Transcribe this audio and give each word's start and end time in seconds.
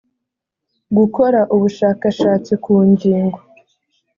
gukora 0.97 1.39
ubushakashatsi 1.55 2.53
ku 2.63 2.73
ngingo 2.89 3.39